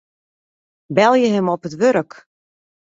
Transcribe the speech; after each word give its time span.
Belje 0.95 1.29
him 1.35 1.47
op 1.53 1.65
it 1.67 1.75
wurk. 1.79 2.11